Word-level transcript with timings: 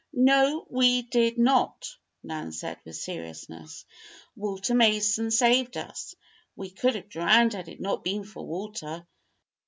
"No; 0.13 0.65
we 0.67 1.03
did 1.03 1.37
not," 1.37 1.95
Nan 2.23 2.51
said, 2.53 2.79
with 2.85 2.95
seriousness. 2.95 3.85
"Walter 4.35 4.73
Mason 4.73 5.29
saved 5.29 5.77
us. 5.77 6.15
We 6.55 6.73
would 6.83 6.95
have 6.95 7.07
drowned 7.07 7.53
had 7.53 7.69
it 7.69 7.79
not 7.79 8.03
been 8.03 8.23
for 8.23 8.43
Walter." 8.43 9.05